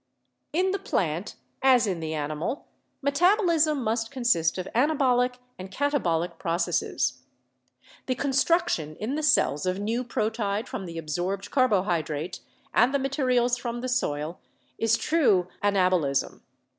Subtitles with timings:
[0.51, 2.65] In the plant as in the animal
[3.03, 7.21] metabolism must consist of anabolic and katabolic processes.
[8.07, 12.39] The construction in the cells of new proteid from the absorbed carbohydrate
[12.73, 14.39] and the materials from the soil
[14.79, 16.41] is true anabolism.